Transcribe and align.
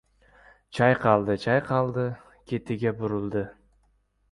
Chayqaldi-chayqaldi, 0.77 2.07
ketiga 2.53 2.97
burildi. 3.05 3.47